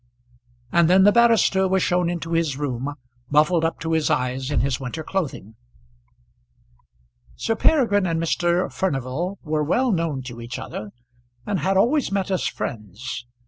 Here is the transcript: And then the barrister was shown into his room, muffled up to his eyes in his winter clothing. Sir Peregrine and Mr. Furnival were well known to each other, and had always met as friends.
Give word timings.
And 0.71 0.89
then 0.89 1.03
the 1.03 1.11
barrister 1.11 1.67
was 1.67 1.83
shown 1.83 2.09
into 2.09 2.31
his 2.31 2.57
room, 2.57 2.95
muffled 3.29 3.63
up 3.63 3.79
to 3.81 3.91
his 3.91 4.09
eyes 4.09 4.49
in 4.49 4.61
his 4.61 4.79
winter 4.79 5.03
clothing. 5.03 5.53
Sir 7.35 7.55
Peregrine 7.55 8.07
and 8.07 8.19
Mr. 8.19 8.73
Furnival 8.73 9.37
were 9.43 9.63
well 9.63 9.91
known 9.91 10.23
to 10.23 10.41
each 10.41 10.57
other, 10.57 10.89
and 11.45 11.59
had 11.59 11.77
always 11.77 12.11
met 12.11 12.31
as 12.31 12.47
friends. 12.47 13.27